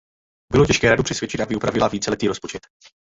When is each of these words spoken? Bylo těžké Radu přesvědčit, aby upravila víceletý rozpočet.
Bylo 0.51 0.65
těžké 0.65 0.89
Radu 0.89 1.03
přesvědčit, 1.03 1.41
aby 1.41 1.55
upravila 1.55 1.87
víceletý 1.87 2.27
rozpočet. 2.27 2.61